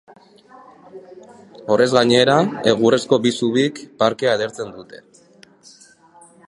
[1.75, 2.39] Horrez gainera,
[2.73, 5.05] egurrezko bi zubik parkea edertzen dute.